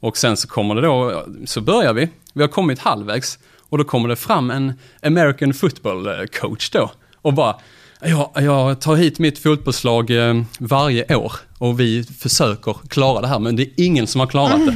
[0.00, 3.38] Och sen så kommer det då, så börjar vi, vi har kommit halvvägs
[3.68, 6.90] och då kommer det fram en American football eh, coach då
[7.22, 7.56] och bara,
[8.00, 13.38] jag, jag tar hit mitt fotbollslag eh, varje år och vi försöker klara det här
[13.38, 14.72] men det är ingen som har klarat det.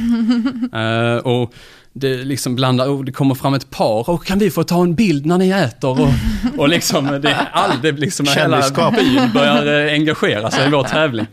[0.77, 1.53] uh, och
[1.97, 4.95] det liksom blandar, och det kommer fram ett par och kan vi få ta en
[4.95, 6.01] bild när ni äter?
[6.01, 6.09] Och,
[6.57, 11.27] och liksom, det, all, det liksom hela byn börjar engagera sig i vår tävling.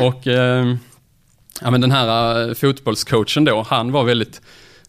[0.00, 0.76] Och uh,
[1.60, 4.40] ja, men den här fotbollscoachen då, han var väldigt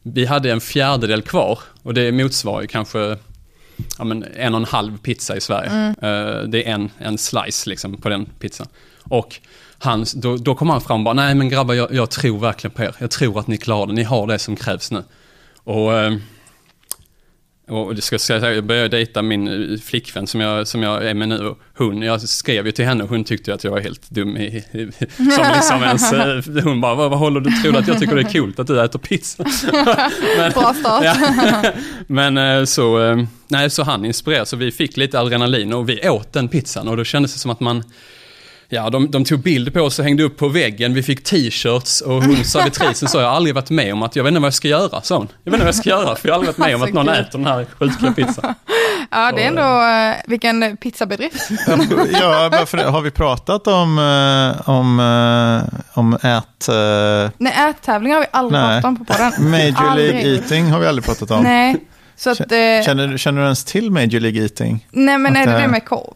[0.01, 3.17] vi hade en fjärdedel kvar och det motsvarar ju kanske
[3.97, 5.69] ja, men en och en halv pizza i Sverige.
[5.69, 5.89] Mm.
[5.89, 8.67] Uh, det är en, en slice liksom på den pizzan.
[9.03, 9.39] Och
[9.79, 12.71] han, då, då kom han fram och bara, nej men grabbar jag, jag, tror verkligen
[12.71, 12.95] på er.
[12.99, 15.03] Jag tror att ni klarar det, ni har det som krävs nu.
[15.63, 16.17] Och uh,
[17.69, 21.13] och det ska säga, jag började dejta min eh, flickvän som jag, som jag är
[21.13, 21.55] med nu.
[21.77, 24.63] Hon, jag skrev ju till henne och hon tyckte att jag var helt dum i,
[25.15, 28.15] som liksom ens, eh, hon bara, vad, vad håller du, tror du att jag tycker
[28.15, 29.43] det är coolt att du äter pizza?
[30.37, 31.03] men, Bra start.
[31.03, 31.15] Ja,
[32.07, 32.99] men eh, så,
[33.47, 36.97] nej så han inspirerade, så vi fick lite adrenalin och vi åt den pizzan och
[36.97, 37.83] då kändes det som att man
[38.69, 40.93] Ja, de, de tog bild på oss och hängde upp på väggen.
[40.93, 44.23] Vi fick t-shirts och hon servitrisen sa, jag har aldrig varit med om att, jag
[44.23, 45.27] vet inte vad jag ska göra, sa hon.
[45.43, 46.93] Jag vet inte vad jag ska göra, för jag har aldrig varit med om att
[46.93, 48.53] någon äter den här sjuka pizzan.
[49.11, 51.49] Ja, det är ändå, uh, vilken pizzabedrift.
[52.11, 56.67] ja, varför, har vi pratat om, uh, om, uh, om ät...
[57.37, 58.81] Nej, ättävlingar har vi aldrig nej.
[58.81, 59.51] pratat om på podden.
[59.51, 61.43] Major League Eating har vi aldrig pratat om.
[61.43, 61.75] Nej.
[62.15, 62.37] Så att,
[62.85, 64.87] känner, känner du ens till Major League Eating?
[64.91, 66.13] Nej, men att är det det med korv?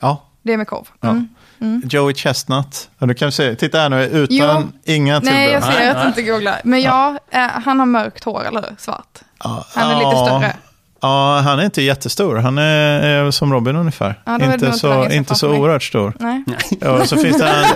[0.00, 0.24] Ja.
[0.42, 0.86] Det är med korv.
[1.02, 1.16] Mm.
[1.16, 1.37] Ja.
[1.60, 1.82] Mm.
[1.84, 2.88] Joey Chestnut.
[2.98, 4.92] Ja, du kan se, titta här nu, utan jo.
[4.94, 5.38] inga tillbehör.
[5.38, 6.60] Nej, jag ser att du inte googlar.
[6.64, 8.76] Men ja, ja, eh, han har mörkt hår, eller hur?
[8.78, 9.18] Svart.
[9.44, 10.56] Ja, han är lite större.
[11.00, 12.36] Ja, han är inte jättestor.
[12.36, 14.20] Han är, är som Robin ungefär.
[14.24, 16.12] Ja, inte så, inte så oerhört stor.
[16.18, 16.44] Nej.
[16.80, 17.64] Ja, så finns det en...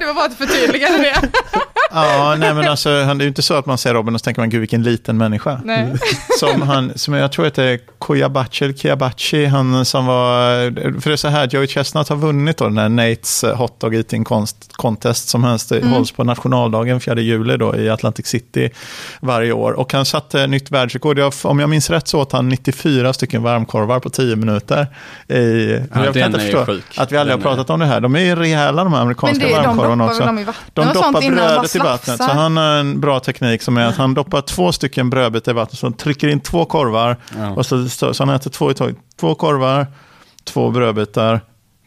[0.00, 1.14] det var bara ett förtydligande det.
[1.94, 4.24] ja, nej men alltså, det är ju inte så att man ser Robin och så
[4.24, 5.60] tänker man, gud vilken liten människa.
[5.64, 5.92] Nej.
[6.40, 11.16] Som han, som jag tror heter Koyabachi, eller Kiabachi, han som var, för det är
[11.16, 14.24] så här, Joey Chestnut har vunnit då den här Nates Hot Dog Eating
[14.72, 15.92] Contest som helst mm.
[15.92, 18.70] hålls på nationaldagen 4 juli då i Atlantic City
[19.20, 19.72] varje år.
[19.72, 21.18] Och han satte nytt världsrekord.
[21.18, 24.86] Jag om jag minns rätt så åt han 94 stycken varmkorvar på 10 minuter.
[25.28, 26.84] I, ja, jag kan inte förstå sjuk.
[26.96, 27.74] att vi aldrig den har pratat är...
[27.74, 28.00] om det här.
[28.00, 30.22] De är ju rejäla de här amerikanska det, varmkorvarna också.
[30.22, 32.16] De, de doppar brödet i vattnet.
[32.16, 35.54] Så han har en bra teknik som är att han doppar två stycken brödbitar i
[35.54, 35.78] vattnet.
[35.78, 37.50] Så han trycker in två korvar ja.
[37.50, 38.96] och så, så, han äter två i taget.
[39.20, 39.86] Två korvar,
[40.44, 41.40] två brödbitar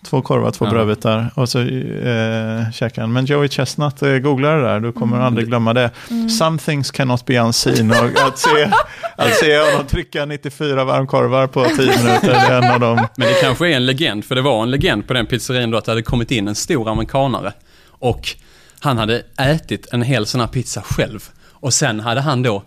[0.05, 0.71] Två korvar, två ja.
[0.71, 3.13] brödbitar och så eh, käkar han.
[3.13, 5.27] Men Joey Chestnut, eh, googla det där, du kommer mm.
[5.27, 5.91] aldrig glömma det.
[6.09, 6.29] Mm.
[6.29, 7.91] Some things cannot be unseen.
[7.91, 8.71] Och att, se,
[9.15, 13.07] att se honom trycka 94 varmkorvar på 10 minuter, det är en av dem.
[13.17, 15.77] Men det kanske är en legend, för det var en legend på den pizzerian då
[15.77, 17.53] att det hade kommit in en stor amerikanare.
[17.89, 18.35] Och
[18.79, 21.29] han hade ätit en hel sån här pizza själv.
[21.43, 22.63] Och sen hade han då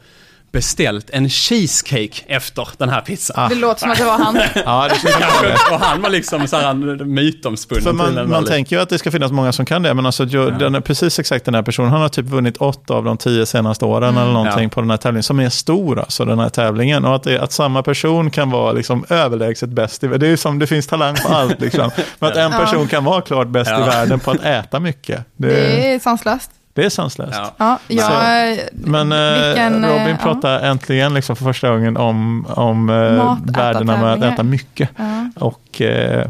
[0.52, 3.36] beställt en cheesecake efter den här pizzan.
[3.38, 3.48] Ah.
[3.48, 4.34] Det låter som att det var han.
[4.54, 7.84] ja, det kanske, och han var liksom så här mytomspunnen.
[7.84, 10.24] För man, man tänker ju att det ska finnas många som kan det, men alltså,
[10.24, 10.50] ja.
[10.50, 13.46] den är precis exakt den här personen, han har typ vunnit åtta av de tio
[13.46, 14.22] senaste åren mm.
[14.22, 14.68] eller någonting ja.
[14.68, 17.04] på den här tävlingen, som är stor alltså, den här tävlingen.
[17.04, 20.58] Och att, det, att samma person kan vara liksom överlägset bäst i Det är som
[20.58, 21.90] det finns talang på allt, liksom.
[22.18, 25.24] Men att en person kan vara klart bäst i världen på att äta mycket.
[25.36, 26.50] Det, det är sanslöst.
[26.72, 27.40] Det är sanslöst.
[27.58, 27.78] Ja.
[27.88, 30.16] Ja, men eh, vilken, Robin ja.
[30.22, 34.90] pratar äntligen liksom för första gången om, om eh, värdena med att äta mycket.
[34.96, 35.30] Ja.
[35.36, 36.28] Och, eh,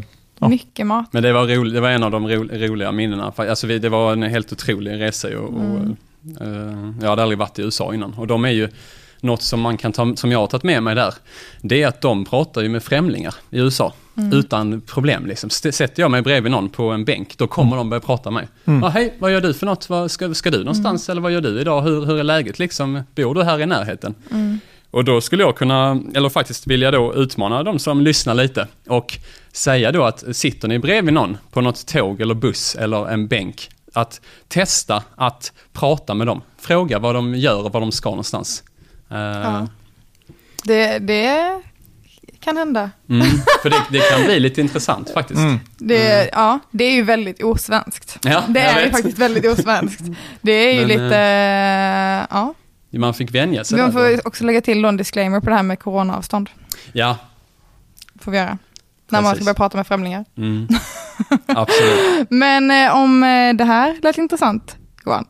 [0.49, 1.05] Mycket mat.
[1.11, 3.33] Men det var, rolig, det var en av de ro, roliga minnena.
[3.35, 5.27] Alltså vi, det var en helt otrolig resa.
[5.27, 5.75] Och, mm.
[5.75, 8.13] och, uh, jag hade aldrig varit i USA innan.
[8.13, 8.69] Och de är ju,
[9.21, 11.13] något som, man kan ta, som jag har tagit med mig där,
[11.61, 13.93] det är att de pratar ju med främlingar i USA.
[14.17, 14.33] Mm.
[14.33, 15.49] Utan problem liksom.
[15.49, 17.77] Sätter jag mig bredvid någon på en bänk, då kommer mm.
[17.77, 18.49] de börja prata med mig.
[18.65, 18.83] Mm.
[18.83, 19.89] Ah, Hej, vad gör du för något?
[19.89, 21.13] Vad, ska, ska du någonstans mm.
[21.13, 21.81] eller vad gör du idag?
[21.81, 23.03] Hur, hur är läget liksom?
[23.15, 24.15] Bor du här i närheten?
[24.31, 24.59] Mm.
[24.91, 29.17] Och då skulle jag kunna, eller faktiskt vilja då utmana de som lyssnar lite och
[29.51, 33.69] säga då att sitter ni bredvid någon på något tåg eller buss eller en bänk,
[33.93, 36.41] att testa att prata med dem.
[36.57, 38.63] Fråga vad de gör och var de ska någonstans.
[39.11, 39.67] Uh, ja.
[40.63, 41.61] det, det
[42.41, 42.91] kan hända.
[43.09, 43.27] Mm,
[43.61, 45.39] för det, det, kan bli lite intressant faktiskt.
[45.39, 45.59] Mm.
[45.77, 46.29] Det, mm.
[46.31, 48.17] Ja, det är ju väldigt osvenskt.
[48.21, 50.03] Ja, det är ju faktiskt väldigt osvenskt.
[50.41, 52.53] Det är ju Men, lite, äh, ja.
[52.99, 53.85] Man fick vänja sig.
[53.85, 56.49] Vi får också lägga till en disclaimer på det här med coronaavstånd.
[56.93, 57.17] Ja.
[58.19, 58.57] Får vi göra.
[59.09, 60.25] När man ska börja prata med främlingar.
[60.37, 60.67] Mm.
[61.45, 62.27] Absolut.
[62.29, 64.75] Men eh, om eh, det här lät intressant,
[65.05, 65.25] Johan.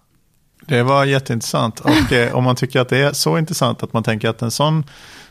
[0.78, 1.80] Det var jätteintressant.
[1.80, 4.52] Och eh, om man tycker att det är så intressant att man tänker att en
[4.52, 4.84] sån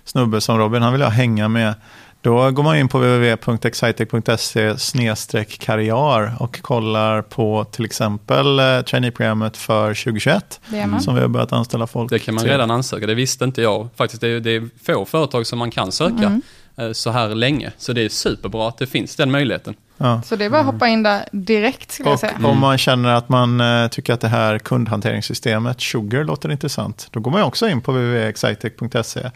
[0.05, 1.75] snubbe som Robin, han vill jag hänga med.
[2.23, 9.89] Då går man in på www.excitec.se karriär och kollar på till exempel eh, traineeprogrammet för
[9.95, 11.01] 2021 Det är man.
[11.01, 12.51] som vi har börjat anställa folk Det kan man till.
[12.53, 13.89] redan ansöka, det visste inte jag.
[13.97, 16.43] Faktiskt, det är, det är få företag som man kan söka Mm.
[16.77, 17.73] eh, så här länge.
[17.79, 19.75] Så det är superbra att det finns den möjligheten.
[20.03, 20.23] Ja.
[20.23, 22.33] Så det är bara att hoppa in där direkt skulle jag Och säga.
[22.45, 27.21] om man känner att man eh, tycker att det här kundhanteringssystemet, Sugar, låter intressant, då
[27.21, 29.31] går man också in på www.excitec.se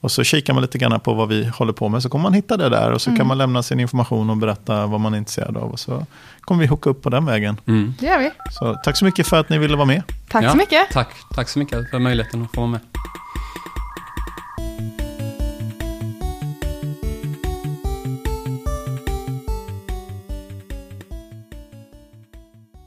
[0.00, 2.34] och så kikar man lite grann på vad vi håller på med, så kommer man
[2.34, 5.18] hitta det där och så kan man lämna sin information och berätta vad man är
[5.18, 6.06] intresserad av och så
[6.40, 7.60] kommer vi hooka upp på den vägen.
[7.66, 7.94] Mm.
[8.00, 8.30] Det gör vi.
[8.50, 10.02] Så tack så mycket för att ni ville vara med.
[10.30, 10.90] Tack Ja, så mycket.
[10.90, 12.80] Tack, tack så mycket för möjligheten att få vara med.